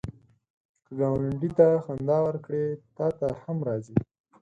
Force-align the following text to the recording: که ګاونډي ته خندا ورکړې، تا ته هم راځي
که 0.85 0.91
ګاونډي 0.99 1.49
ته 1.57 1.67
خندا 1.85 2.17
ورکړې، 2.25 2.65
تا 2.97 3.07
ته 3.17 3.27
هم 3.43 3.57
راځي 3.67 3.97